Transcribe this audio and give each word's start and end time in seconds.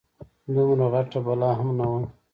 دومره 0.53 0.85
غټه 0.93 1.19
بلا 1.25 1.51
هم 1.59 1.69
نه 1.79 1.85
وه. 1.91 2.01